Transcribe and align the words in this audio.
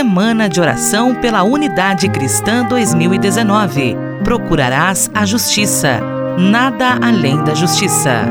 Semana 0.00 0.48
de 0.48 0.58
Oração 0.58 1.14
pela 1.14 1.42
Unidade 1.42 2.08
Cristã 2.08 2.64
2019. 2.64 3.94
Procurarás 4.24 5.10
a 5.14 5.26
justiça. 5.26 6.00
Nada 6.38 6.98
além 7.02 7.44
da 7.44 7.54
justiça. 7.54 8.24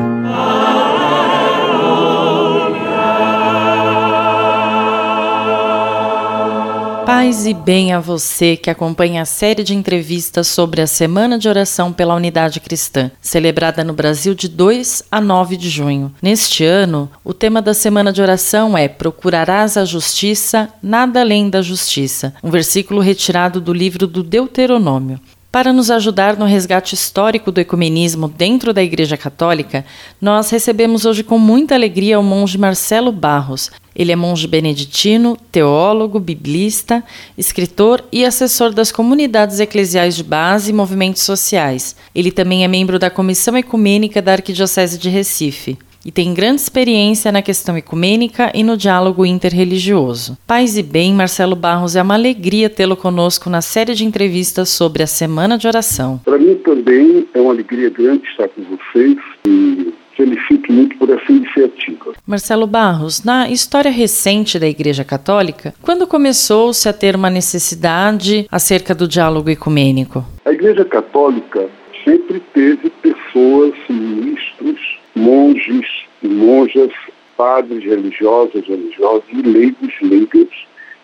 Paz 7.12 7.44
e 7.44 7.52
bem 7.52 7.92
a 7.92 7.98
você 7.98 8.56
que 8.56 8.70
acompanha 8.70 9.22
a 9.22 9.24
série 9.24 9.64
de 9.64 9.74
entrevistas 9.74 10.46
sobre 10.46 10.80
a 10.80 10.86
Semana 10.86 11.40
de 11.40 11.48
Oração 11.48 11.92
pela 11.92 12.14
Unidade 12.14 12.60
Cristã, 12.60 13.10
celebrada 13.20 13.82
no 13.82 13.92
Brasil 13.92 14.32
de 14.32 14.46
2 14.46 15.02
a 15.10 15.20
9 15.20 15.56
de 15.56 15.68
junho. 15.68 16.14
Neste 16.22 16.64
ano, 16.64 17.10
o 17.24 17.34
tema 17.34 17.60
da 17.60 17.74
Semana 17.74 18.12
de 18.12 18.22
Oração 18.22 18.78
é 18.78 18.86
Procurarás 18.86 19.76
a 19.76 19.84
Justiça, 19.84 20.68
nada 20.80 21.20
além 21.20 21.50
da 21.50 21.60
justiça, 21.62 22.32
um 22.44 22.48
versículo 22.48 23.00
retirado 23.00 23.60
do 23.60 23.72
livro 23.72 24.06
do 24.06 24.22
Deuteronômio. 24.22 25.18
Para 25.50 25.72
nos 25.72 25.90
ajudar 25.90 26.36
no 26.36 26.44
resgate 26.44 26.94
histórico 26.94 27.50
do 27.50 27.60
ecumenismo 27.60 28.28
dentro 28.28 28.72
da 28.72 28.84
Igreja 28.84 29.16
Católica, 29.16 29.84
nós 30.20 30.48
recebemos 30.48 31.04
hoje 31.04 31.24
com 31.24 31.40
muita 31.40 31.74
alegria 31.74 32.20
o 32.20 32.22
monge 32.22 32.56
Marcelo 32.56 33.10
Barros. 33.10 33.68
Ele 34.00 34.12
é 34.12 34.16
monge 34.16 34.46
beneditino, 34.46 35.36
teólogo, 35.52 36.18
biblista, 36.18 37.04
escritor 37.36 38.02
e 38.10 38.24
assessor 38.24 38.72
das 38.72 38.90
comunidades 38.90 39.60
eclesiais 39.60 40.16
de 40.16 40.24
base 40.24 40.70
e 40.70 40.72
movimentos 40.72 41.20
sociais. 41.20 41.94
Ele 42.14 42.32
também 42.32 42.64
é 42.64 42.68
membro 42.68 42.98
da 42.98 43.10
Comissão 43.10 43.58
Ecumênica 43.58 44.22
da 44.22 44.32
Arquidiocese 44.32 44.98
de 44.98 45.10
Recife 45.10 45.76
e 46.02 46.10
tem 46.10 46.32
grande 46.32 46.62
experiência 46.62 47.30
na 47.30 47.42
questão 47.42 47.76
ecumênica 47.76 48.50
e 48.54 48.62
no 48.62 48.74
diálogo 48.74 49.26
interreligioso. 49.26 50.38
Paz 50.46 50.78
e 50.78 50.82
bem, 50.82 51.12
Marcelo 51.12 51.54
Barros, 51.54 51.94
é 51.94 52.00
uma 52.00 52.14
alegria 52.14 52.70
tê-lo 52.70 52.96
conosco 52.96 53.50
na 53.50 53.60
série 53.60 53.92
de 53.92 54.06
entrevistas 54.06 54.70
sobre 54.70 55.02
a 55.02 55.06
Semana 55.06 55.58
de 55.58 55.66
Oração. 55.66 56.18
Para 56.24 56.38
mim 56.38 56.54
também 56.64 57.28
é 57.34 57.38
uma 57.38 57.52
alegria 57.52 57.90
grande 57.90 58.26
estar 58.28 58.48
com 58.48 58.62
vocês 58.62 59.18
e 59.46 59.92
felicito 60.20 60.70
muito 60.70 60.98
por 60.98 61.08
essa 61.08 61.32
iniciativa. 61.32 62.12
Marcelo 62.26 62.66
Barros, 62.66 63.24
na 63.24 63.48
história 63.48 63.90
recente 63.90 64.58
da 64.58 64.68
Igreja 64.68 65.02
Católica, 65.02 65.72
quando 65.80 66.06
começou-se 66.06 66.86
a 66.86 66.92
ter 66.92 67.16
uma 67.16 67.30
necessidade 67.30 68.46
acerca 68.50 68.94
do 68.94 69.08
diálogo 69.08 69.48
ecumênico? 69.48 70.22
A 70.44 70.52
Igreja 70.52 70.84
Católica 70.84 71.68
sempre 72.04 72.40
teve 72.52 72.90
pessoas, 72.90 73.72
ministros, 73.88 74.98
monges 75.16 75.86
e 76.22 76.28
monjas, 76.28 76.92
padres 77.36 77.82
religiosos, 77.82 78.66
religiosos 78.66 79.24
e 79.32 79.40
leigos, 79.40 79.94
leigas, 80.02 80.48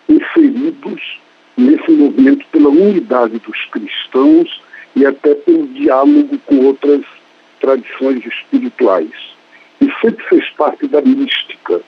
inseridos 0.07 1.19
nesse 1.57 1.91
movimento 1.91 2.45
pela 2.51 2.69
unidade 2.69 3.39
dos 3.39 3.65
cristãos 3.71 4.61
e 4.95 5.05
até 5.05 5.33
pelo 5.33 5.67
diálogo 5.69 6.37
com 6.45 6.59
outras 6.65 7.03
tradições 7.59 8.25
espirituais. 8.25 9.11
E 9.79 9.91
sempre 10.01 10.23
fez 10.25 10.49
parte 10.51 10.87
da 10.87 11.01
mística. 11.01 11.81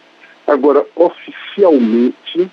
Agora, 0.48 0.86
oficialmente, 0.96 2.50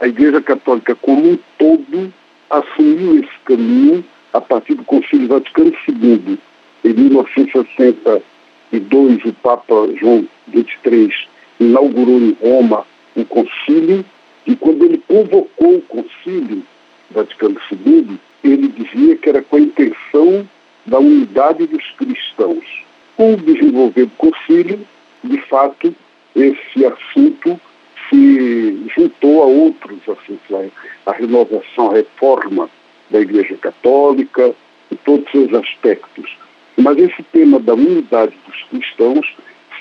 a 0.00 0.06
Igreja 0.06 0.40
Católica 0.42 0.94
como 0.94 1.32
um 1.32 1.38
todo 1.58 2.12
assumiu 2.50 3.18
esse 3.18 3.38
caminho 3.44 4.04
a 4.32 4.40
partir 4.40 4.74
do 4.74 4.84
Concílio 4.84 5.28
Vaticano 5.28 5.72
II, 5.88 6.38
em 6.84 6.92
1960 6.92 8.22
2002, 8.80 9.24
o 9.24 9.32
Papa 9.34 9.74
João 9.98 10.26
XXIII 10.50 11.12
inaugurou 11.60 12.18
em 12.18 12.36
Roma 12.42 12.86
um 13.16 13.24
concílio 13.24 14.04
e 14.46 14.54
quando 14.56 14.84
ele 14.84 15.02
convocou 15.08 15.76
o 15.76 15.82
concílio 15.82 16.62
Vaticano 17.10 17.56
II, 17.70 18.18
ele 18.44 18.68
dizia 18.68 19.16
que 19.16 19.28
era 19.28 19.42
com 19.42 19.56
a 19.56 19.60
intenção 19.60 20.48
da 20.84 20.98
unidade 20.98 21.66
dos 21.66 21.84
cristãos. 21.96 22.25
Com 22.36 23.34
o 23.34 23.36
desenvolver 23.36 24.06
do 24.06 24.16
concílio, 24.16 24.80
de 25.24 25.40
fato, 25.42 25.94
esse 26.34 26.84
assunto 26.84 27.60
se 28.08 28.86
juntou 28.94 29.42
a 29.42 29.46
outros 29.46 29.98
assuntos, 30.02 30.72
a 31.06 31.12
renovação, 31.12 31.90
a 31.90 31.94
reforma 31.94 32.68
da 33.10 33.20
Igreja 33.20 33.56
Católica, 33.56 34.54
e 34.90 34.96
todos 34.96 35.32
os 35.34 35.52
aspectos. 35.54 36.36
Mas 36.76 36.98
esse 36.98 37.22
tema 37.32 37.58
da 37.58 37.74
unidade 37.74 38.34
dos 38.46 38.62
cristãos 38.64 39.34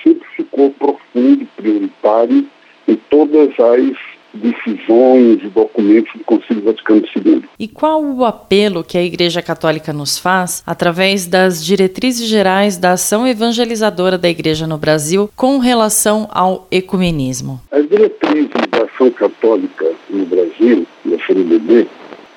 sempre 0.04 0.28
ficou 0.36 0.72
profundo, 0.72 1.48
prioritário 1.56 2.48
em 2.88 2.96
todas 3.10 3.50
as 3.60 3.98
decisões 4.36 5.42
e 5.44 5.48
documentos 5.48 6.14
do 6.14 6.24
Concílio 6.24 6.64
Vaticano 6.64 7.04
II. 7.16 7.44
E 7.58 7.68
qual 7.68 8.04
o 8.04 8.26
apelo 8.26 8.84
que 8.84 8.98
a 8.98 9.04
Igreja 9.04 9.42
Católica 9.42 9.94
nos 9.94 10.18
faz 10.18 10.64
através 10.66 11.26
das 11.26 11.64
diretrizes 11.64 12.28
gerais 12.28 12.78
da 12.78 12.92
ação 12.92 13.28
evangelizadora 13.28 14.18
da 14.18 14.30
Igreja 14.30 14.68
no 14.68 14.78
Brasil 14.78 15.30
com 15.36 15.58
relação 15.60 16.28
ao 16.32 16.68
ecumenismo? 16.70 17.62
As 17.72 17.88
diretrizes 17.90 18.50
da 18.72 18.84
ação 18.84 19.10
católica 19.12 19.92
no 20.10 20.26
Brasil, 20.26 20.86
da 21.06 21.18
CNBB, 21.26 21.88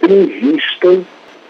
têm 0.00 0.26
vista 0.26 1.00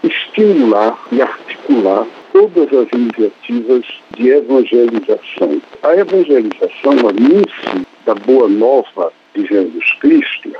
estimular 0.03 0.97
e 1.11 1.21
articular 1.21 2.07
todas 2.31 2.67
as 2.73 2.87
iniciativas 2.93 3.83
de 4.15 4.29
evangelização. 4.29 5.61
A 5.83 5.95
evangelização, 5.95 6.93
o 7.03 7.09
anúncio 7.09 7.85
da 8.05 8.15
boa 8.15 8.47
nova 8.47 9.11
de 9.39 9.47
Jesus 9.47 9.91
Cristo, 9.99 10.51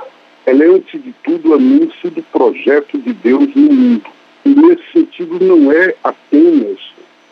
ela 0.46 0.64
é, 0.64 0.68
antes 0.68 1.02
de 1.02 1.14
tudo, 1.22 1.54
anúncio 1.54 2.10
do 2.10 2.22
projeto 2.22 2.98
de 2.98 3.12
Deus 3.12 3.54
no 3.54 3.72
mundo. 3.72 4.10
E, 4.44 4.48
nesse 4.48 4.82
sentido, 4.92 5.38
não 5.44 5.70
é 5.70 5.94
apenas 6.02 6.78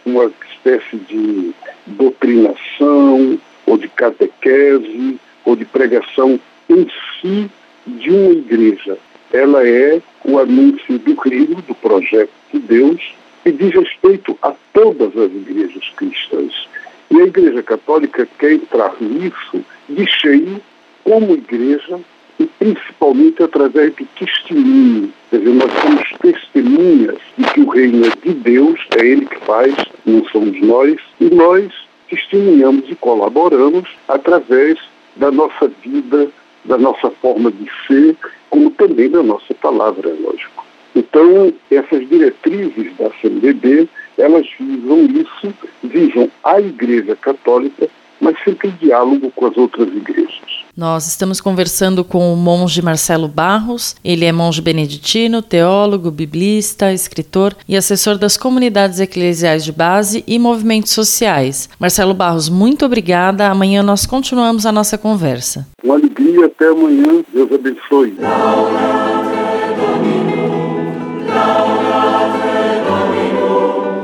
uma 0.04 0.31
espécie 0.50 0.97
de 0.97 1.53
doutrinação, 1.87 3.38
ou 3.66 3.76
de 3.78 3.88
catequese, 3.88 5.19
ou 5.44 5.56
de 5.56 5.64
pregação 5.64 6.38
em 6.69 6.87
si 7.20 7.50
de 7.87 8.10
uma 8.10 8.32
igreja. 8.32 8.98
Ela 9.32 9.66
é 9.66 10.00
o 10.25 10.38
anúncio 10.38 10.98
do 10.98 11.14
reino, 11.14 11.56
do 11.62 11.75
projeto 11.75 12.31
de 12.53 12.58
Deus, 12.60 13.00
que 13.42 13.53
diz 13.53 13.75
respeito 13.75 14.38
a 14.42 14.53
todas 14.72 15.16
as 15.16 15.31
igrejas 15.31 15.91
cristãs. 15.97 16.69
E 17.10 17.20
a 17.20 17.25
Igreja 17.25 17.62
Católica 17.62 18.28
quer 18.38 18.53
entrar 18.53 18.94
nisso 19.00 19.64
de 19.88 20.06
cheio 20.06 20.60
como 21.08 21.32
igreja 21.32 21.98
e 22.38 22.44
principalmente 22.44 23.42
através 23.42 23.94
do 23.94 24.04
testemunho. 24.19 25.10
Quer 25.30 25.38
dizer, 25.38 25.54
nós 25.54 25.72
somos 25.80 26.12
testemunhas 26.20 27.16
de 27.38 27.44
que 27.44 27.60
o 27.62 27.69
reino 27.70 28.06
é 28.06 28.10
de 28.10 28.34
Deus, 28.34 28.78
é 28.98 29.06
Ele 29.06 29.24
que 29.24 29.38
faz, 29.46 29.74
não 30.04 30.22
somos 30.26 30.60
nós, 30.60 31.00
e 31.19 31.34
nós 31.34 31.72
testemunhamos 32.10 32.84
e 32.91 32.94
colaboramos 32.94 33.88
através 34.06 34.78
da 35.16 35.30
nossa 35.30 35.69
vida, 35.82 36.28
da 36.66 36.76
nossa 36.76 37.10
forma 37.10 37.50
de 37.50 37.70
ser, 37.86 38.14
como 38.50 38.70
também 38.72 39.08
da 39.08 39.22
nossa 39.22 39.54
palavra, 39.54 40.10
é 40.10 40.14
lógico. 40.22 40.66
Então, 40.94 41.52
essas 41.70 42.06
diretrizes 42.08 42.94
da 42.98 43.10
CNBB, 43.20 43.88
elas 44.19 44.46
visam 44.60 45.06
isso, 45.06 45.54
visam 45.82 46.30
a 46.44 46.60
Igreja 46.60 47.16
Católica, 47.16 47.88
mas 48.20 48.36
sempre 48.44 48.69
em 48.69 48.72
diálogo 48.72 49.30
com 49.34 49.46
as 49.46 49.56
outras 49.56 49.88
igrejas. 49.88 50.57
Nós 50.78 51.09
estamos 51.09 51.41
conversando 51.41 52.05
com 52.05 52.33
o 52.33 52.37
monge 52.37 52.81
Marcelo 52.81 53.27
Barros. 53.27 53.97
Ele 54.05 54.25
é 54.25 54.31
monge 54.31 54.62
beneditino, 54.62 55.43
teólogo, 55.43 56.09
biblista, 56.09 56.93
escritor 56.93 57.56
e 57.69 57.77
assessor 57.77 58.16
das 58.16 58.37
comunidades 58.37 59.00
eclesiais 59.00 59.65
de 59.65 59.72
base 59.72 60.22
e 60.25 60.38
movimentos 60.38 60.93
sociais. 60.93 61.69
Marcelo 61.81 62.15
Barros, 62.15 62.49
muito 62.49 62.87
obrigada. 62.87 63.49
Amanhã 63.49 63.83
nós 63.83 64.06
continuamos 64.06 64.67
a 64.67 64.70
nossa 64.70 64.97
conversa. 64.97 65.67
Uma 65.82 65.97
alegria. 65.97 66.47
Até 66.47 66.69
amanhã. 66.69 67.25
Deus 67.35 67.50
abençoe. 67.50 68.17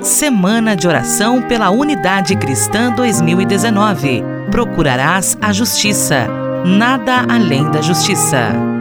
Semana 0.02 0.74
de 0.74 0.88
Oração 0.88 1.40
pela 1.42 1.70
Unidade 1.70 2.34
Cristã 2.34 2.92
2019. 2.96 4.24
Procurarás 4.50 5.38
a 5.40 5.52
justiça. 5.52 6.43
Nada 6.64 7.26
além 7.28 7.70
da 7.70 7.82
justiça. 7.82 8.73